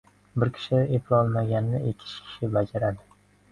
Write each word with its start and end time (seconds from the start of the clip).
•Bir 0.43 0.51
kishi 0.55 0.79
eplolmaganini 0.99 1.83
ikki 1.93 2.11
kishi 2.23 2.53
bajaradi. 2.59 3.09